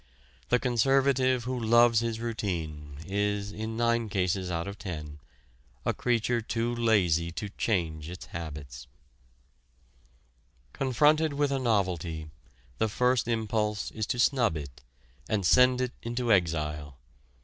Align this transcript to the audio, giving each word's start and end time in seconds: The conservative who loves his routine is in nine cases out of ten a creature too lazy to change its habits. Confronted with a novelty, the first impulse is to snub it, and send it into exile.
The 0.49 0.57
conservative 0.57 1.43
who 1.43 1.59
loves 1.59 1.99
his 1.99 2.19
routine 2.19 2.97
is 3.05 3.51
in 3.51 3.77
nine 3.77 4.09
cases 4.09 4.49
out 4.49 4.67
of 4.67 4.79
ten 4.79 5.19
a 5.85 5.93
creature 5.93 6.41
too 6.41 6.73
lazy 6.75 7.31
to 7.33 7.49
change 7.49 8.09
its 8.09 8.25
habits. 8.25 8.87
Confronted 10.73 11.33
with 11.33 11.51
a 11.51 11.59
novelty, 11.59 12.31
the 12.79 12.89
first 12.89 13.27
impulse 13.27 13.91
is 13.91 14.07
to 14.07 14.17
snub 14.17 14.57
it, 14.57 14.81
and 15.29 15.45
send 15.45 15.79
it 15.81 15.91
into 16.01 16.33
exile. 16.33 16.97